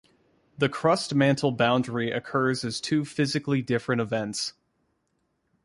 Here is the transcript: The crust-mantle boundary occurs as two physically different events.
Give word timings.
The 0.57 0.67
crust-mantle 0.67 1.51
boundary 1.51 2.09
occurs 2.09 2.63
as 2.65 2.81
two 2.81 3.05
physically 3.05 3.61
different 3.61 4.01
events. 4.01 4.53